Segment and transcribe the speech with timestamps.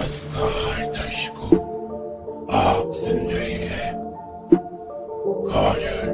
[0.00, 1.56] नमस्कार, दर्शकों।
[2.58, 3.90] आप सुन रहे हैं
[5.52, 6.12] horror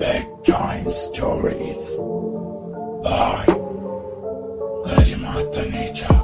[0.46, 1.84] bedtime stories
[3.06, 3.46] by
[4.86, 6.14] Garima Taneja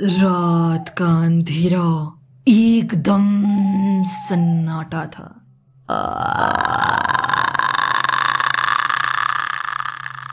[0.00, 1.88] रात का अंधेरा
[2.48, 3.24] एकदम
[4.18, 5.28] सन्नाटा था।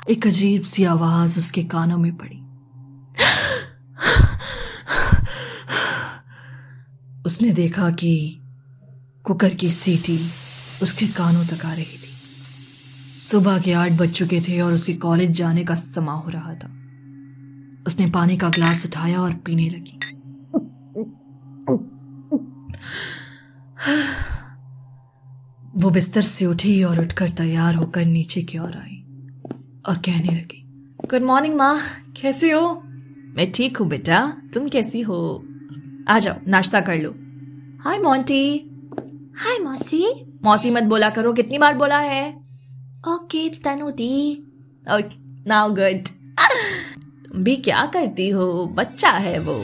[0.09, 2.35] एक अजीब सी आवाज़ उसके कानों में पड़ी।
[7.25, 8.41] उसने देखा कि
[9.23, 10.17] कुकर की सीटी
[10.83, 12.13] उसके कानों तक आ रही थी।
[13.17, 16.69] सुबह के आठ बज चुके थे और उसके कॉलेज जाने का समा हो रहा था।
[17.87, 19.99] उसने पानी का ग्लास उठाया और पीने लगी।
[25.75, 29.03] वो बिस्तर से उठी और उठकर तैयार होकर नीचे की ओर आई।
[29.87, 30.63] और कहने लगी
[31.05, 31.79] गुड मॉर्निंग माँ।
[32.21, 32.61] कैसे हो?
[33.35, 34.21] मैं ठीक हूँ बेटा।
[34.53, 35.19] तुम कैसी हो?
[36.09, 37.13] आ जाओ नाश्ता कर लो।
[37.83, 38.43] हाय मोंटी
[39.37, 40.05] हाय मौसी।
[40.43, 42.29] मौसी मत बोला करो कितनी बार बोला है?
[43.07, 44.43] Okay Tanu di
[44.87, 46.07] now good
[47.27, 48.65] तुम भी क्या करती हो?
[48.65, 49.55] बच्चा है वो।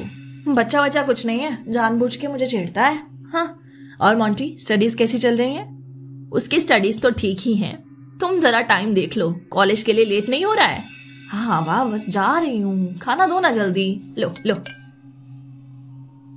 [0.48, 2.98] बच्चा बच्चा कुछ नहीं है। जानबूझ के मुझे छेड़ता है।
[3.34, 3.60] हाँ
[4.02, 6.30] और मोंटी स्टडीज़ कैसी चल रही हैं?
[6.32, 7.83] उसकी स्टडीज़ तो ठीक ही हैं।
[8.24, 10.84] तुम जरा टाइम देख लो। कॉलेज के लिए लेट नहीं हो रहा है।
[11.30, 14.56] हाँ वाह, बस जा रही हूँ। खाना दो ना जल्दी। लो लो।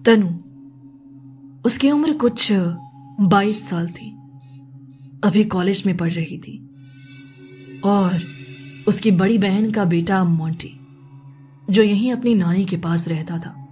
[0.03, 0.28] तनु,
[1.65, 2.53] उसकी उम्र कुछ
[3.20, 4.11] बाईस साल थी।
[5.25, 6.70] अभी कॉलेज में पढ़ रही थी।
[7.84, 8.21] और
[8.89, 10.81] उसकी बड़ी बहन का बेटा मोंटी
[11.71, 13.62] जो यहीं अपनी नानी के पास रहता था।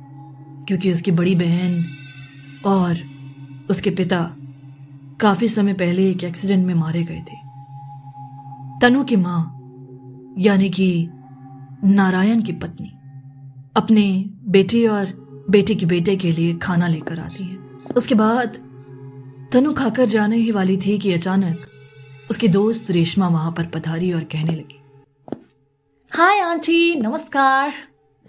[0.69, 1.84] क्योंकि उसकी बड़ी बहन
[2.67, 2.97] और
[3.71, 4.37] उसके पिता
[5.21, 7.44] काफ़ी समय पहले एक एक्सीडेंट में मारे गए थे।
[8.85, 9.41] तनु की माँ,
[10.39, 11.09] यानी कि
[11.85, 12.89] नारायण की पत्नी,
[13.77, 15.07] अपने बेटी और
[15.51, 17.56] बेटे के बेटे के लिए खाना लेकर आती है।
[17.97, 18.56] उसके बाद
[19.53, 21.56] तनु खाकर जाने ही वाली थी कि अचानक
[22.31, 24.81] उसकी दोस्त रेशमा वहाँ पर पधारी और कहने लगी।
[26.12, 27.73] हाय आंटी, नमस्कार।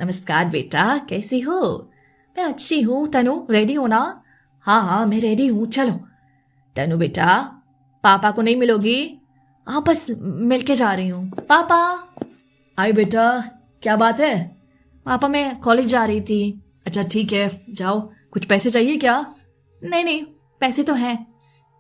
[0.02, 1.92] नमस्कार बेटा, कैसी हो?
[2.38, 4.22] मैं अच्छी हूँ। तनु रेडी हो ना?
[4.60, 6.00] हाँ हाँ मैं रेडी हूँ। चलो।
[6.76, 7.52] तनु बेटा,
[8.04, 9.18] पापा को नहीं मिलोगी?
[9.68, 11.78] हाँ बस मिल के जा रही हूँ। पापा।
[12.78, 13.44] आई बेटा,
[13.84, 14.56] क्या बात है?
[15.06, 18.00] पापा, मैं कॉलेज जा रही थी। अच्छा ठीक है, जाओ।
[18.32, 19.36] कुछ पैसे चाहिए क्या?
[19.84, 20.24] नहीं नहीं,
[20.60, 21.28] पैसे तो हैं।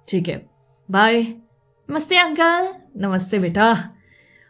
[0.07, 0.49] ठीक है
[0.91, 1.21] बाय
[1.89, 3.73] नमस्ते, अंकल। नमस्ते, बेटा।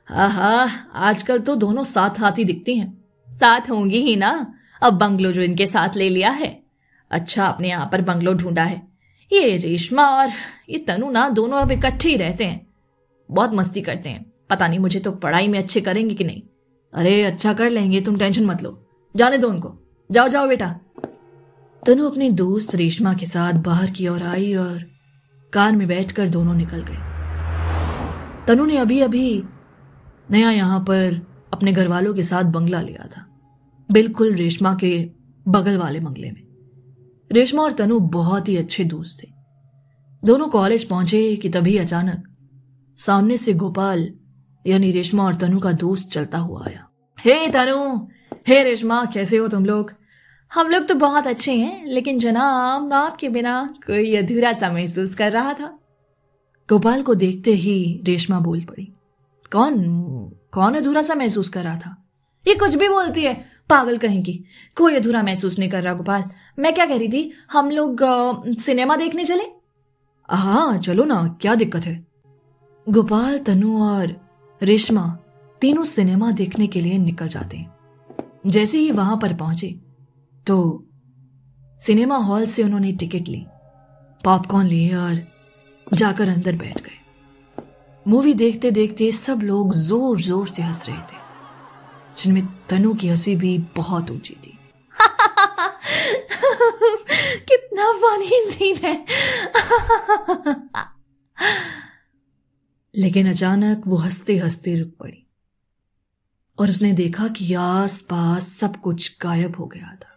[0.07, 4.55] हाँ हाँ आजकल तो दोनों साथ हाथ ही दिखती हैं। साथ होंगी ही ना?
[4.81, 6.63] अब बंगलो जो इनके साथ ले लिया है।
[7.11, 8.81] अच्छा आपने यहाँ पर बंगलो ढूंढा है।
[9.31, 10.29] ये रेशमा और
[10.69, 12.64] ये तनु ना, दोनों अब इकट्ठे ही रहते हैं।
[13.31, 16.41] बहुत मस्ती करते हैं। पता नहीं मुझे तो पढ़ाई में अच्छे करेंगे कि नहीं।
[16.93, 19.79] अरे अच्छा कर लेंगे, तुम टेंशन मत लो। जाने दो उनको।
[20.11, 20.79] जाओ जाओ बेटा।
[21.85, 24.83] तनु अपनी दोस्त रेशमा के साथ बाहर की ओर आई और
[25.53, 26.97] कार में बैठकर दोनों निकल गए।
[28.47, 29.43] तनु ने अभी अभी
[30.31, 33.25] नया यहाँ पर अपने घर वालों के साथ बंगला लिया था।
[33.91, 35.09] बिल्कुल रेशमा के
[35.47, 36.41] बगल वाले बंगले में।
[37.31, 39.27] रेशमा और तनु बहुत ही अच्छे दोस्त थे।
[40.23, 42.34] दोनों कॉलेज पहुँचे कि तभी अचानक
[42.99, 44.11] सामने से गोपाल
[44.65, 48.07] यानी रेशमा और तनु का दोस्त चलता हुआ आया। हे hey, तनु
[48.47, 49.91] हे hey, रेशमा कैसे हो तुम लोग?
[50.51, 55.31] हम लोग तो बहुत अच्छे हैं लेकिन जनाब आपके बिना कोई अधूरा सा महसूस कर
[55.31, 55.67] रहा था।
[56.69, 58.87] गोपाल को देखते ही रेशमा बोल पड़ी
[59.51, 59.83] कौन
[60.53, 61.95] कौन अधूरा सा महसूस कर रहा था?
[62.45, 63.33] ये कुछ भी बोलती है
[63.69, 64.33] पागल कहीं की
[64.77, 66.23] कोई अधूरा महसूस नहीं कर रहा गोपाल।
[66.59, 68.03] मैं क्या कह रही थी हम लोग
[68.59, 69.43] सिनेमा देखने चले?
[70.29, 72.05] हाँ चलो ना क्या दिक्कत है?
[72.87, 74.15] गोपाल, तनु और
[74.61, 75.19] रेशमा
[75.61, 77.73] तीनों सिनेमा देखने के लिए निकल जाते हैं।
[78.47, 79.75] जैसे ही वहाँ पर पहुँचे
[80.47, 80.85] तो
[81.81, 83.45] सिनेमा हॉल से उन्होंने टिकट ली,
[84.23, 85.21] पॉपकॉर्न लिए और
[85.93, 87.63] जाकर अंदर बैठ गए।
[88.05, 91.17] मूवी देखते देखते सब लोग ज़ोर ज़ोर से हंस रहे थे,
[92.17, 94.57] जिनमें तनु की हँसी भी बहुत ऊँची थी।
[97.49, 99.05] कितना फनी सीन है।
[103.05, 105.27] लेकिन अचानक वो हँसते हँसते रुक पड़ी
[106.59, 110.09] और उसने देखा कि आस पास सब कुछ गायब हो गया था।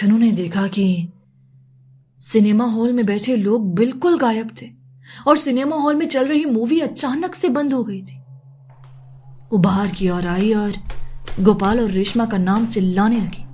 [0.00, 1.12] तनु ने देखा कि
[2.20, 4.66] सिनेमा हॉल में बैठे लोग बिल्कुल गायब थे
[5.28, 8.18] और सिनेमा हॉल में चल रही मूवी अचानक से बंद हो गई थी।
[9.52, 10.72] वो बाहर की ओर आई और
[11.40, 13.46] गोपाल और रेशमा का नाम चिल्लाने लगी।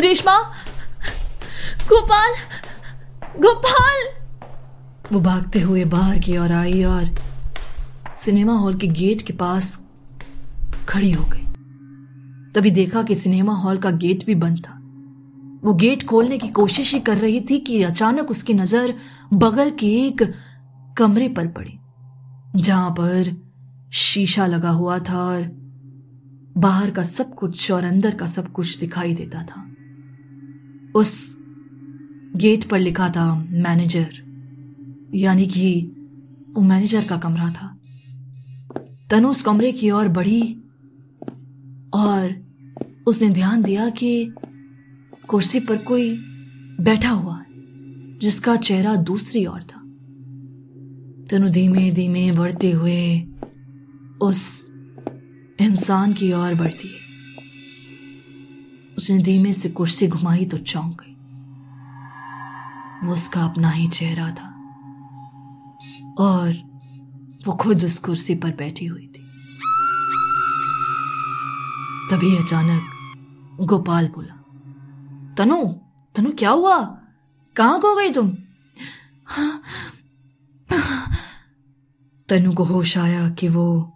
[0.00, 0.38] रेशमा!
[1.88, 2.34] गोपाल!
[3.38, 4.21] गोपाल!
[5.04, 7.10] वो भागते हुए बाहर की ओर आई और
[8.16, 9.78] सिनेमा हॉल के गेट के पास
[10.88, 11.44] खड़ी हो गई।
[12.54, 14.78] तभी देखा कि सिनेमा हॉल का गेट भी बंद था।
[15.64, 18.94] वो गेट खोलने की कोशिश ही कर रही थी कि अचानक उसकी नज़र
[19.32, 20.22] बगल के एक
[20.96, 21.78] कमरे पर पड़ी,
[22.56, 23.34] जहाँ पर
[23.92, 25.42] शीशा लगा हुआ था और
[26.56, 29.64] बाहर का सब कुछ और अंदर का सब कुछ दिखाई देता था।
[30.94, 31.14] उस
[32.36, 34.22] गेट पर लिखा था मैनेजर।
[35.14, 35.82] यानी कि
[36.50, 37.78] वो मैनेजर का कमरा था।
[39.10, 40.62] तनु उस कमरे की ओर बढ़ी
[41.94, 42.46] और
[43.06, 44.34] उसने ध्यान दिया कि
[45.28, 46.18] कुर्सी पर कोई
[46.80, 47.46] बैठा हुआ है,
[48.18, 49.78] जिसका चेहरा दूसरी ओर था।
[51.30, 53.20] तनु धीमे धीमे बढ़ते हुए
[54.22, 54.68] उस
[55.60, 57.02] इंसान की ओर बढ़ती है।
[58.98, 61.12] उसने धीमे से कुर्सी घुमाई तो चौंक गई।
[63.06, 64.51] वो उसका अपना ही चेहरा था।
[66.18, 66.52] और
[67.46, 69.22] वो खुद उस कुर्सी पर बैठी हुई थी।
[72.10, 72.82] तभी अचानक
[73.60, 74.34] गोपाल बोला,
[75.34, 75.74] तनु
[76.14, 76.98] तनु, क्या हुआ?
[77.56, 78.30] कहाँ खो गई तुम?
[82.28, 83.92] तनु को होश आया कि वो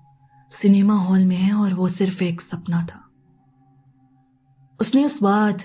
[0.50, 3.08] सिनेमा हॉल में है और वो सिर्फ़ एक सपना था।
[4.80, 5.64] उसने उस बात,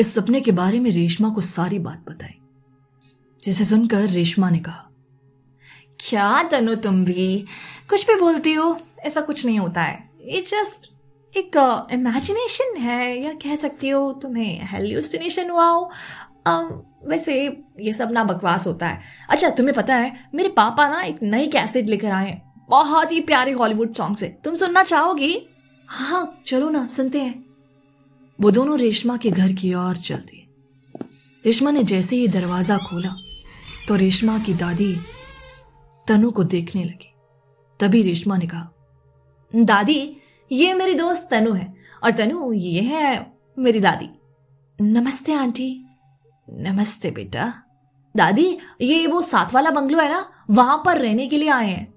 [0.00, 2.38] इस सपने के बारे में रेशमा को सारी बात बताई,
[3.44, 4.88] जिसे सुनकर रेशमा ने कहा
[6.02, 7.44] क्या तनु तुम भी?
[7.88, 10.90] कुछ भी बोलती हो ऐसा कुछ नहीं होता है। ये जस्ट
[11.32, 11.56] एक
[11.92, 15.90] इमेजिनेशन uh, है या कह सकती हो तुम्हें हेल्यूसिनेशन हुआ हो।
[16.48, 16.72] Um,
[17.06, 17.34] वैसे
[17.80, 19.00] ये सब ना बकवास होता है।
[19.30, 23.52] अच्छा तुम्हें पता है मेरे पापा ना एक नई कैसेट लेकर आए बहुत ही प्यारे
[23.52, 25.38] हॉलीवुड सॉन्ग से। तुम सुनना चाहोगी?
[25.88, 27.44] हाँ चलो ना सुनते हैं।
[28.38, 30.46] वो दोनों रेशमा के घर की ओर चल दिए
[31.44, 33.14] रेशमा ने जैसे ही दरवाज़ा खोला
[33.88, 34.94] तो रेशमा की दादी
[36.08, 37.14] तनु को देखने लगी।
[37.80, 38.70] तभी रेशमा ने कहा,
[39.56, 40.16] दादी,
[40.52, 44.08] ये मेरी दोस्त तनु है, और तनु, ये है मेरी दादी।
[44.80, 45.84] नमस्ते, आंटी।
[46.50, 47.62] नमस्ते, बेटा।
[48.16, 51.94] दादी, ये वो साथ वाला बंगलो है ना, वहाँ पर रहने के लिए आए हैं।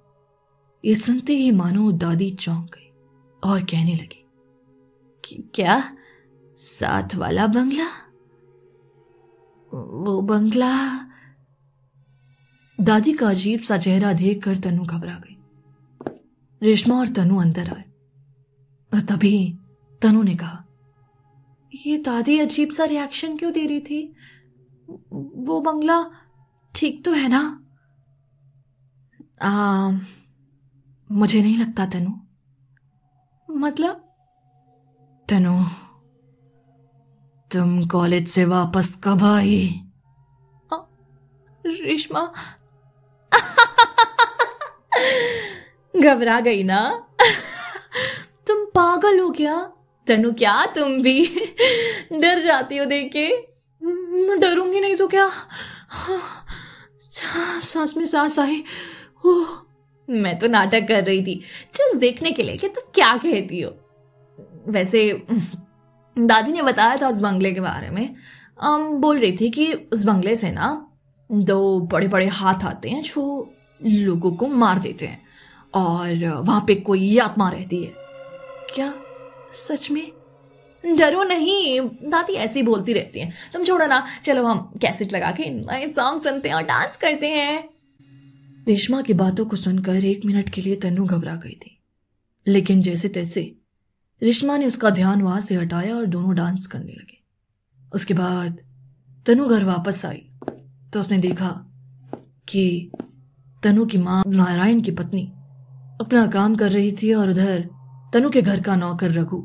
[0.86, 2.92] ये सुनते ही मानो दादी चौंक गई
[3.44, 4.22] और कहने लगी
[5.56, 5.98] क्या?
[6.58, 7.88] साथ वाला बंगला?
[9.74, 11.00] वो बंगला
[12.82, 15.38] दादी का अजीब सा चेहरा देखकर तनु घबरा गई।
[16.64, 17.84] रेशमा और तनु अंदर आए।
[18.94, 19.60] और तभी
[20.02, 20.66] तनु ने कहा
[21.86, 24.16] ये दादी अजीब सा रिएक्शन क्यों दे रही थी?
[25.36, 26.12] वो बंगला
[26.76, 27.62] ठीक तो है ना?
[29.42, 29.92] आ,
[31.12, 32.12] मुझे नहीं लगता तनु।
[33.50, 33.96] मतलब?
[35.30, 35.64] तनु
[37.52, 39.82] तुम कॉलेज से वापस कब आई?
[41.66, 42.34] रेशमा
[45.96, 47.08] घबरा गई ना?
[48.48, 49.72] तुम पागल हो क्या?
[50.08, 50.66] तनु क्या?
[50.66, 51.26] तुम भी
[52.14, 53.28] डर जाती हो देख के।
[54.36, 55.30] डरूँगी नहीं तो क्या?
[57.62, 58.64] सांस में सांस आई
[59.26, 59.48] ओह,
[60.10, 61.36] मैं तो नाटक कर रही थी।
[61.76, 63.72] जस्ट देखने के लिए कि तुम क्या कहती हो।
[64.68, 65.26] वैसे,
[66.18, 68.16] दादी ने बताया था उस बंगले के बारे में।
[69.02, 70.85] बोल रही थी कि उस बंगले से ना
[71.32, 73.54] दो बड़े बड़े हाथ आते हैं जो
[73.86, 75.22] लोगों को मार देते हैं
[75.74, 77.94] और वहाँ पे कोई आत्मा रहती है।
[78.76, 78.94] क्या
[79.54, 80.12] सच में?
[80.86, 85.50] डरो नहीं, दादी ऐसी बोलती रहती हैं। तुम छोड़ो ना, चलो हम कैसेट लगा के
[85.50, 87.70] नए सॉन्ग सुनते हैं और डांस करते हैं।
[88.68, 91.84] रेशमा की बातों को सुनकर एक मिनट के लिए तनु घबरा गई थी।
[92.48, 93.56] लेकिन जैसे तैसे,
[94.24, 97.20] रेशमा ने उसका ध्यान वहाँ से हटाया और दोनों डांस करने लगे।
[97.94, 98.62] उसके बाद
[99.26, 100.32] तनु घर वापस आई।
[100.96, 101.66] तो उसने देखा
[102.50, 102.92] कि
[103.64, 105.24] तनु की माँ नारायण की पत्नी
[106.02, 107.70] अपना काम कर रही थी और उधर
[108.14, 109.38] तनु के घर का नौकर रघु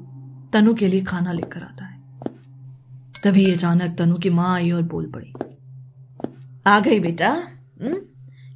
[0.52, 2.00] तनु के लिए खाना लेकर आता है।
[3.24, 5.32] तभी अचानक तनु की माँ आई और बोल पड़ी।
[6.66, 7.30] आ गई बेटा?
[7.82, 7.96] हम्म?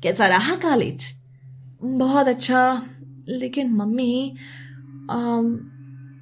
[0.02, 1.14] कैसा रहा कॉलेज
[1.84, 2.82] बहुत अच्छा
[3.28, 4.36] लेकिन मम्मी
[5.10, 5.70] आम,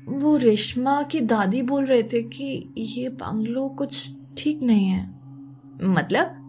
[0.09, 5.11] वो रेशमा की दादी बोल रहे थे कि ये बंगलो कुछ ठीक नहीं है।
[5.83, 6.42] मतलब?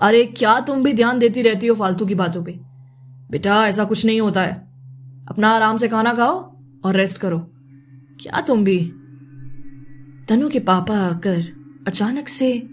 [0.00, 2.52] अरे, क्या तुम भी ध्यान देती रहती हो फालतू की बातों पे?
[3.30, 4.70] बेटा, ऐसा कुछ नहीं होता है।
[5.28, 7.38] अपना आराम से खाना खाओ और रेस्ट करो।
[8.20, 8.92] क्या तुम भी?
[10.28, 11.44] तनु के पापा आकर
[11.86, 12.68] अचानक से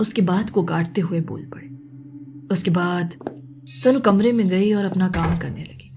[0.00, 1.66] उसकी बात को काटते हुए बोल पड़े।
[2.52, 3.14] उसके बाद
[3.84, 5.90] तनु कमरे में गई और अपना काम करने लगी।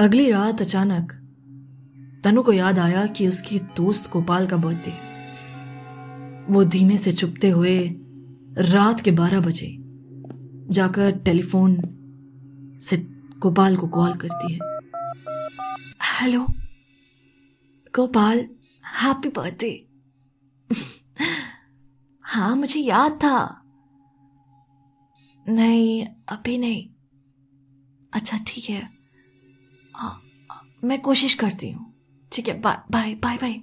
[0.00, 1.12] अगली रात अचानक
[2.24, 4.92] तनु को याद आया कि उसकी दोस्त गोपाल का बर्थडे
[6.52, 7.96] वो धीमे से चुपते हुए
[8.58, 9.66] रात के बारह बजे
[10.74, 11.76] जाकर टेलीफोन
[12.82, 12.96] से
[13.38, 14.58] गोपाल को कॉल करती है।
[16.12, 16.46] हेलो?
[17.94, 18.38] गोपाल
[18.84, 19.72] हैप्पी बर्थडे
[22.24, 23.36] हाँ मुझे याद था।
[25.46, 26.88] नहीं, अभी नहीं।
[28.12, 28.88] अच्छा ठीक है।
[29.94, 30.22] हाँ
[30.84, 31.92] मैं कोशिश करती हूँ।
[32.32, 33.60] ठीक है बाय बाय बाय बाय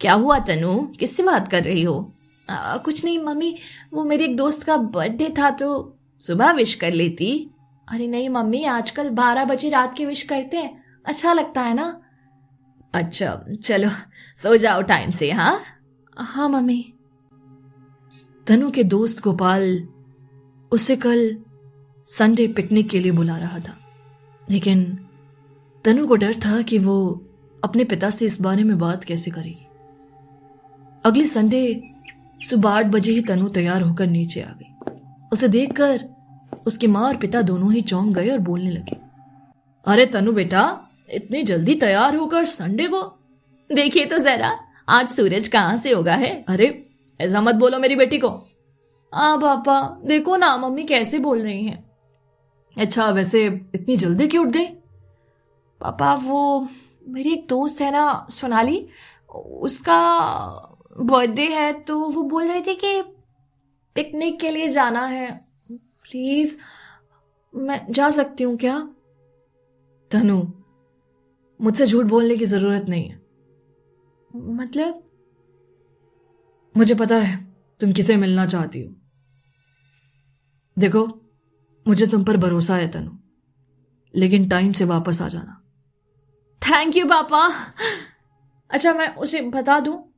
[0.00, 0.80] क्या हुआ तनु?
[1.00, 2.12] किससे बात कर रही हो?
[2.50, 3.56] आ, कुछ नहीं मम्मी
[3.92, 7.50] वो मेरे एक दोस्त का बर्थडे था तो सुबह विश कर लेती।
[7.88, 12.00] अरे नहीं मम्मी आजकल बारह बजे रात के विश करते हैं। अच्छा लगता है ना?
[12.94, 13.88] अच्छा चलो
[14.36, 15.60] सो जाओ टाइम से हाँ?
[16.18, 16.94] हाँ मम्मी।
[18.46, 19.88] तनु के दोस्त गोपाल
[20.72, 21.38] उसे कल
[22.04, 23.76] संडे पिकनिक के लिए बुला रहा था।
[24.50, 25.06] लेकिन
[25.84, 27.24] तनु को डर था कि वो
[27.64, 29.66] अपने पिता से इस बारे में बात कैसे करेगी।
[31.04, 31.89] अगले संडे
[32.40, 34.66] सुबह आठ बजे ही तनु तैयार होकर नीचे आ गई।
[35.32, 36.08] उसे देखकर
[36.66, 38.96] उसकी माँ और पिता दोनों ही चौंक गए और बोलने लगे,
[39.86, 40.62] अरे तनु बेटा,
[41.10, 43.02] इतनी जल्दी तैयार होकर संडे को
[43.72, 46.44] देखिए तो जरा, आज सूरज कहाँ से होगा है?
[46.48, 46.86] अरे,
[47.20, 48.28] ऐसा मत बोलो मेरी बेटी को।
[49.12, 51.84] हाँ पापा, देखो ना, मम्मी कैसे बोल रही हैं।
[52.76, 53.44] अच्छा वैसे
[53.74, 54.66] इतनी जल्दी क्यों उठ गई?
[55.80, 56.68] पापा, वो
[57.08, 58.86] मेरी एक दोस्त है ना, सोनाली,
[59.34, 63.02] उसका बर्थडे है तो वो बोल रहे थे कि
[63.96, 65.30] पिकनिक के लिए जाना है।
[65.72, 66.56] प्लीज़
[67.54, 68.78] मैं जा सकती हूँ क्या?
[70.10, 70.42] तनु
[71.60, 73.22] मुझसे झूठ बोलने की ज़रूरत नहीं है।
[74.36, 75.02] मतलब?
[76.76, 78.94] मुझे पता है तुम किसे मिलना चाहती हो।
[80.78, 81.06] देखो
[81.88, 83.10] मुझे तुम पर भरोसा है तनु
[84.14, 85.62] लेकिन टाइम से वापस आ जाना।
[86.62, 87.48] थैंक यू पापा।
[88.70, 90.09] अच्छा मैं उसे बता दूँ?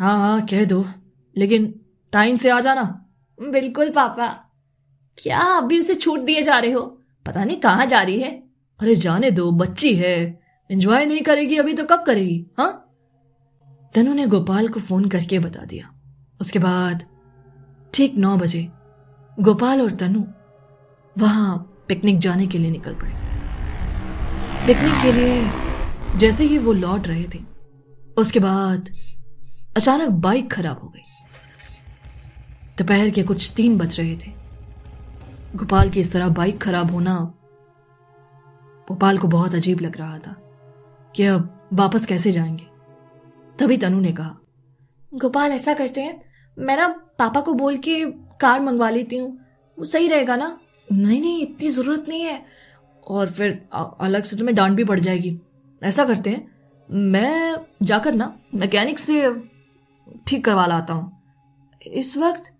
[0.00, 0.84] हाँ हाँ कह दो।
[1.36, 1.74] लेकिन
[2.12, 2.82] टाइम से आ जाना।
[3.38, 4.26] बिल्कुल पापा।
[5.18, 6.82] क्या आप भी उसे छूट दिए जा रहे हो?
[7.26, 8.30] पता नहीं कहाँ जा रही है।
[8.80, 10.40] अरे जाने दो बच्ची है।
[10.70, 12.72] एंजॉय नहीं करेगी अभी तो कब करेगी हाँ?
[13.94, 15.90] तनु ने गोपाल को फ़ोन करके बता दिया।
[16.40, 17.04] उसके बाद
[17.94, 18.68] ठीक नौ बजे
[19.40, 20.24] गोपाल और तनु
[21.16, 23.12] वहाँ पिकनिक जाने के लिए निकल पड़े।
[24.66, 27.38] पिकनिक के लिए जैसे ही वो लौट रहे थे
[28.18, 28.88] उसके बाद
[29.80, 31.00] अचानक बाइक खराब हो गई।
[32.78, 34.30] दोपहर के कुछ तीन बज रहे थे।
[35.56, 37.14] गोपाल की इस तरह बाइक खराब होना
[38.88, 40.32] गोपाल को बहुत अजीब लग रहा था
[41.16, 42.66] कि अब वापस कैसे जाएँगे।
[43.58, 44.36] तभी तनु ने कहा
[45.14, 46.20] गोपाल ऐसा करते हैं।
[46.58, 48.04] मैं ना पापा को बोल के
[48.40, 49.30] कार मंगवा लेती हूँ।
[49.78, 50.58] वो सही रहेगा ना?
[50.92, 52.42] नहीं नहीं इतनी ज़रूरत नहीं है।
[53.06, 53.62] और फिर
[54.00, 55.40] अलग से तुम्हें डांट भी पड़ जाएगी।
[55.82, 56.50] ऐसा करते हैं।
[56.88, 59.49] मैं जाकर ना मैकेनिक से
[60.26, 61.10] ठीक करवा लाता हूँ।
[61.82, 62.52] इस वक्त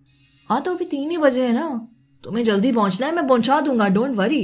[0.50, 1.88] हाँ तो अभी तीन ही बजे है ना।
[2.25, 4.42] तुम्हें जल्दी पहुँचना है, मैं पहुँचा दूँगा डोंट वरी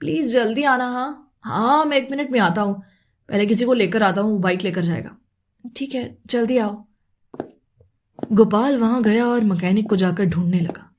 [0.00, 2.82] प्लीज़ जल्दी आना हाँ। हाँ मैं एक मिनट में आता हूँ।
[3.28, 5.16] पहले किसी को लेकर आता हूँ बाइक लेकर जाएगा।
[5.76, 6.84] ठीक है, जल्दी आओ।
[8.32, 10.90] गोपाल वहाँ गया और मैकेनिक को जाकर ढूँढने लगा।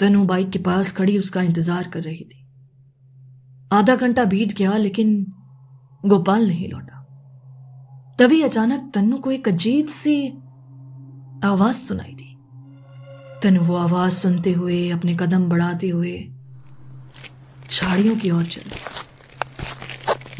[0.00, 2.46] तनु बाइक के पास खड़ी उसका इंतज़ार कर रही थी।
[3.72, 5.26] आधा घंटा बीत गया, लेकिन
[6.04, 6.96] गोपाल नहीं लौटा।
[8.18, 10.16] तभी अचानक तनु को एक अजीब सी
[11.44, 12.26] आवाज़ सुनाई दी।
[13.42, 16.12] तनु वो आवाज़ सुनते हुए अपने कदम बढ़ाते हुए
[17.70, 18.70] झाड़ियों की ओर चल।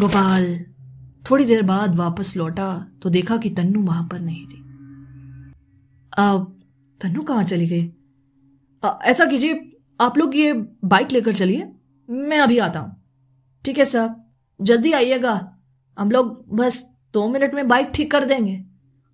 [0.00, 0.44] गोपाल
[1.30, 2.68] थोड़ी देर बाद वापस लौटा
[3.02, 4.62] तो देखा कि तन्नू वहाँ पर नहीं थी।
[6.12, 6.60] अब
[7.00, 7.90] तन्नू कहाँ चली गई?
[9.04, 10.52] ऐसा कीजिए, आप लोग ये
[10.84, 11.68] बाइक लेकर चलिए,
[12.08, 12.96] मैं अभी आता हूँ।
[13.64, 14.24] ठीक है साहब
[14.60, 15.34] जल्दी आइएगा।
[15.98, 18.64] हम लोग बस दो मिनट में बाइक ठीक कर देंगे।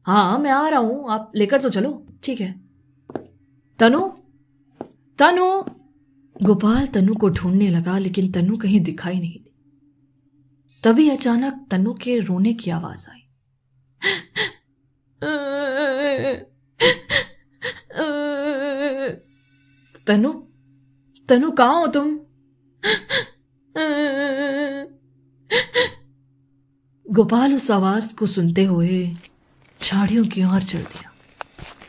[0.07, 2.61] हाँ मैं आ रहा हूँ। आप लेकर तो चलो। ठीक है।
[3.79, 4.09] तनु?
[5.19, 5.63] तनु?
[6.43, 9.53] गोपाल तनु को ढूँढने लगा, लेकिन तनु कहीं दिखाई नहीं दी।
[10.83, 13.23] तभी अचानक तनु के रोने की आवाज़ आई।
[20.07, 20.33] तनु?
[21.29, 22.21] तनु, कहा हो तुम?
[27.11, 29.17] गोपाल उस आवाज़ को सुनते हुए
[29.87, 31.12] झाड़ियों की ओर चल दिया।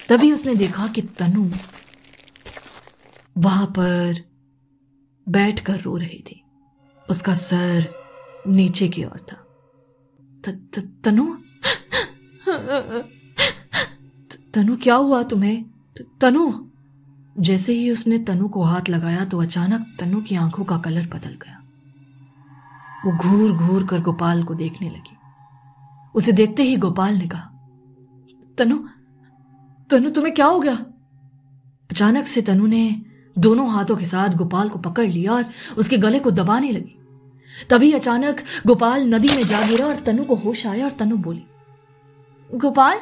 [0.09, 1.49] तभी उसने देखा कि तनु
[3.37, 4.29] वहाँ पर
[5.29, 6.43] बैठकर रो रही थी।
[7.09, 7.93] उसका सर
[8.47, 9.47] नीचे की ओर था।
[10.45, 11.35] त, त, तनु?
[14.53, 15.65] तनु क्या हुआ तुम्हें?
[16.21, 16.53] तनु?
[17.39, 21.29] जैसे ही उसने तनु को हाथ लगाया तो अचानक तनु की आँखों का कलर बदल
[21.29, 21.63] गया।
[23.05, 25.17] वो घूर घूर कर गोपाल को देखने लगी।
[26.15, 27.53] उसे देखते ही गोपाल ने कहा
[28.57, 28.79] तनु
[29.89, 30.73] तनु तुम्हें क्या हो गया?
[31.91, 33.01] अचानक से तनु ने
[33.37, 35.45] दोनों हाथों के साथ गोपाल को पकड़ लिया और
[35.77, 36.99] उसके गले को दबाने लगी।
[37.69, 41.43] तभी अचानक गोपाल नदी में जा गिरा और तनु को होश आया और तनु बोली
[42.53, 42.99] गोपाल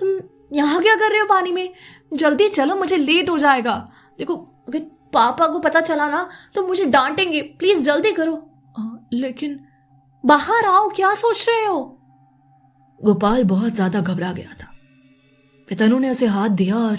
[0.00, 0.08] तुम
[0.52, 1.74] यहाँ क्या कर रहे हो पानी में?
[2.14, 4.36] जल्दी चलो मुझे लेट हो जाएगा। देखो
[4.68, 4.80] अगर
[5.12, 8.82] पापा को पता चला ना तो मुझे डांटेंगे। प्लीज़ जल्दी करो। "आ,
[9.12, 9.60] लेकिन
[10.26, 11.98] बाहर आओ क्या सोच रहे हो?
[13.04, 14.71] गोपाल बहुत ज़्यादा घबरा गया था।
[15.72, 16.96] फिर तनु ने उसे हाथ दिया और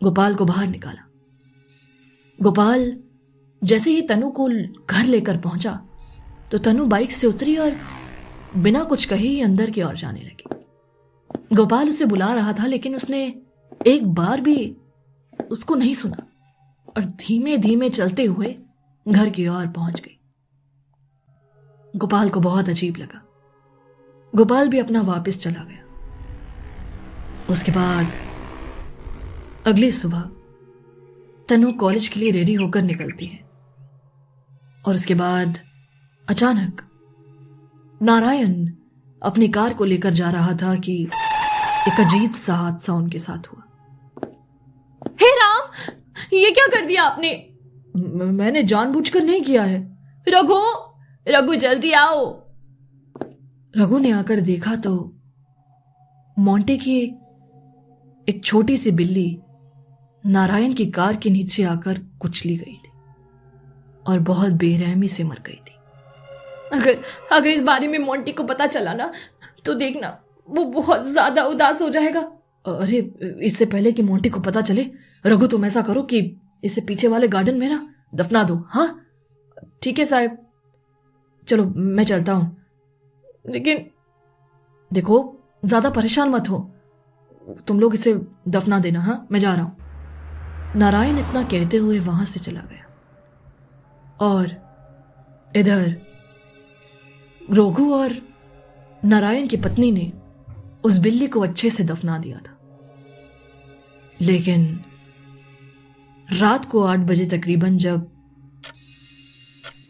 [0.00, 1.06] गोपाल को बाहर निकाला।
[2.38, 2.92] गोपाल
[3.62, 4.46] जैसे ही तनु को
[4.86, 5.72] घर लेकर पहुँचा
[6.50, 7.76] तो तनु बाइक से उतरी और
[8.56, 12.94] बिना कुछ कहे ही अंदर की ओर जाने लगी। गोपाल उसे बुला रहा था, लेकिन
[12.96, 13.24] उसने
[13.86, 14.76] एक बार भी
[15.50, 16.26] उसको नहीं सुना
[16.96, 18.56] और धीमे धीमे चलते हुए
[19.08, 20.18] घर की ओर पहुँच गई।
[21.96, 23.22] गोपाल को बहुत अजीब लगा।
[24.34, 25.77] गोपाल भी अपना वापस चला गया।
[27.50, 28.06] उसके बाद
[29.66, 30.30] अगली सुबह
[31.48, 33.50] तनु कॉलेज के लिए रेडी होकर निकलती है।
[34.86, 35.58] और उसके बाद
[36.28, 36.82] अचानक
[38.02, 38.72] नारायण
[39.22, 41.02] अपनी कार को लेकर जा रहा था कि
[41.88, 43.62] एक अजीब सा हादसा उनके साथ हुआ।
[45.20, 45.68] हे राम,
[46.32, 47.52] ये क्या कर दिया आपने?
[47.96, 50.60] म- मैंने जानबूझकर नहीं किया है। रघु
[51.28, 52.46] रघु जल्दी आओ।
[53.76, 55.14] रघु ने आकर देखा तो
[56.38, 57.18] मोंटे की
[58.28, 59.38] एक छोटी सी बिल्ली
[60.24, 62.90] नारायण की कार के नीचे आकर कुचली गई थी
[64.06, 65.76] और बहुत बेरहमी से मर गई थी।
[66.72, 66.98] अगर
[67.32, 69.10] अगर इस बारे में मोंटी को पता चला ना
[69.64, 70.18] तो देखना
[70.48, 72.20] वो बहुत ज़्यादा उदास हो जाएगा।
[72.66, 72.98] अरे
[73.46, 74.90] इससे पहले कि मोंटी को पता चले
[75.24, 76.20] रघु तुम ऐसा करो कि
[76.64, 78.88] इसे पीछे वाले गार्डन में ना दफना दो हाँ?
[79.82, 80.36] ठीक है साहब।
[81.48, 82.56] चलो मैं चलता हूँ।
[83.50, 83.86] लेकिन
[84.90, 85.16] देखो
[85.64, 86.58] ज़्यादा परेशान मत हो।
[87.66, 89.26] तुम लोग इसे दफना देना हाँ?
[89.32, 89.76] मैं जा रहा हूँ।
[90.76, 92.84] नारायण इतना कहते हुए वहाँ से चला गया।
[94.20, 94.52] और
[95.56, 95.96] इधर
[97.50, 98.12] रोघु और
[99.04, 100.12] नारायण की पत्नी ने
[100.84, 102.58] उस बिल्ली को अच्छे से दफना दिया था।
[104.20, 104.80] लेकिन
[106.32, 108.10] रात को आठ बजे तकरीबन जब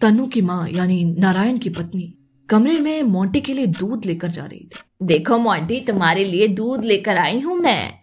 [0.01, 2.15] तनु की माँ, यानी नारायण की पत्नी,
[2.49, 6.85] कमरे में मोंटी के लिए दूध लेकर जा रही थी देखो मोंटी, तुम्हारे लिए दूध
[6.85, 7.99] लेकर आई हूँ मैं।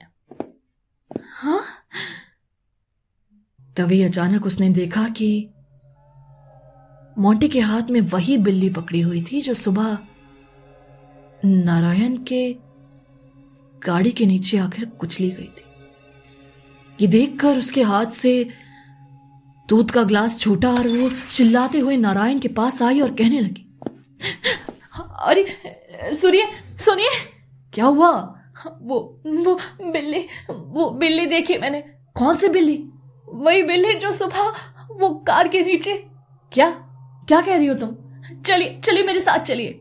[1.24, 1.62] हाँ?
[3.78, 5.50] तभी अचानक उसने देखा कि
[7.18, 9.98] मोंटी के हाथ में वही बिल्ली पकड़ी हुई थी जो सुबह
[11.46, 12.54] नारायण के
[13.86, 15.64] गाड़ी के नीचे आकर कुचली गई थी।
[17.02, 18.50] ये देखकर उसके हाथ से
[19.70, 23.66] दूध का ग्लास छूटा और वो चिल्लाते हुए नारायण के पास आई और कहने लगी,
[25.20, 25.46] अरे,
[26.16, 26.48] सुनिए
[26.80, 27.10] सुनिए।
[27.74, 28.12] क्या हुआ?
[28.82, 31.82] वो वो बिल्ली वो बिल्ली देखी मैंने।
[32.16, 32.78] कौन सी बिल्ली?
[33.28, 34.54] वही बिल्ली जो सुबह
[34.92, 35.94] वो कार के नीचे।
[36.52, 36.70] क्या?
[37.28, 37.96] क्या कह रही हो तुम?
[38.42, 39.80] चलिए चलिए मेरे साथ चलिए।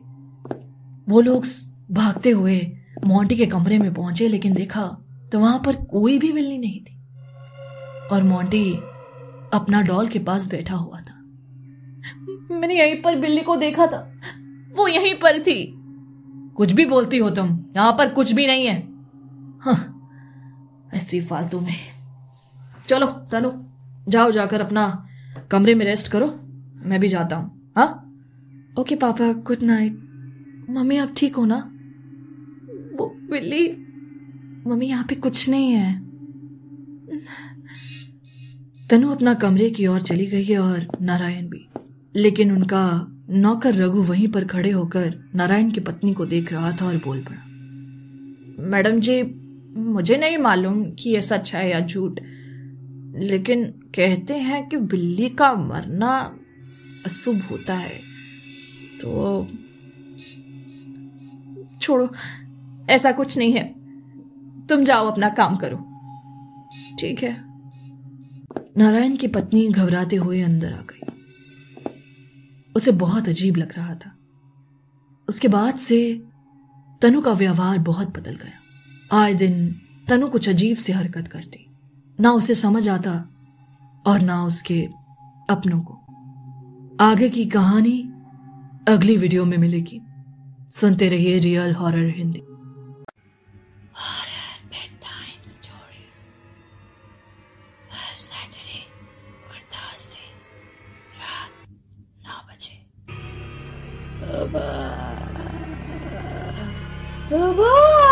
[1.08, 1.44] वो लोग
[1.90, 2.60] भागते हुए
[3.06, 4.86] मोंटी के कमरे में पहुँचे लेकिन देखा
[5.32, 7.00] तो वहाँ पर कोई भी बिल्ली नहीं थी।
[8.12, 8.72] और मोंटी
[9.54, 11.14] अपना डॉल के पास बैठा हुआ था।
[12.54, 13.98] मैंने यहीं पर बिल्ली को देखा था।
[14.74, 15.80] वो यहीं पर थी।
[16.56, 18.78] कुछ भी बोलती हो तुम यहाँ पर कुछ भी नहीं है।
[19.62, 21.74] हाँ, ऐसी फालतू में।
[22.88, 23.50] चलो तनु
[24.08, 24.86] जाओ जाकर अपना
[25.50, 26.26] कमरे में रेस्ट करो
[26.86, 28.00] मैं भी जाता हूँ। हाँ?
[28.78, 31.56] ओके पापा गुड नाइट मम्मी आप ठीक हो ना?
[32.98, 33.68] वो बिल्ली
[34.66, 35.92] मम्मी यहाँ पे कुछ नहीं है।
[38.88, 41.68] तनु अपना कमरे की ओर चली गई और नारायण भी।
[42.16, 42.84] लेकिन उनका
[43.34, 47.20] नौकर रघु वहीं पर खड़े होकर नारायण की पत्नी को देख रहा था और बोल
[47.20, 47.42] पड़ा,
[48.68, 49.22] मैडम जी,
[49.76, 52.20] मुझे नहीं मालूम कि ये सच है या झूठ,
[53.16, 56.38] लेकिन कहते हैं कि बिल्ली का मरना
[57.06, 57.98] अशुभ होता है।
[59.00, 59.48] तो
[61.82, 62.08] छोड़ो,
[62.90, 63.74] ऐसा कुछ नहीं है।
[64.66, 65.76] तुम जाओ, अपना काम करो।
[67.00, 67.44] ठीक है?
[68.78, 71.00] नारायण की पत्नी घबराते हुए अंदर आ गई।
[72.76, 74.16] उसे बहुत अजीब लग रहा था।
[75.28, 76.22] उसके बाद से
[77.02, 79.74] तनु का व्यवहार बहुत बदल गया। आए दिन
[80.08, 81.66] तनु कुछ अजीब सी हरकत करती।
[82.20, 83.28] ना उसे समझ आता
[84.06, 84.88] और ना उसके
[85.50, 86.00] अपनों को।
[87.00, 88.12] आगे की कहानी
[88.88, 90.00] अगली वीडियो में मिलेगी।
[90.70, 92.42] सुनते रहिए real horror Hindi
[104.54, 105.14] Tá
[107.32, 108.03] Amor!